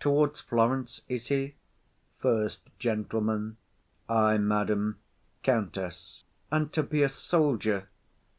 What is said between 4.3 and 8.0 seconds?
madam. COUNTESS. And to be a soldier?